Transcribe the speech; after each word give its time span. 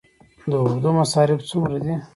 د 0.49 0.51
اردو 0.65 0.89
مصارف 0.99 1.39
څومره 1.49 1.77
دي؟ 1.83 1.93